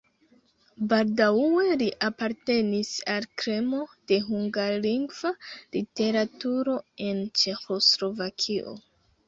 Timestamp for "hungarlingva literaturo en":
4.31-7.25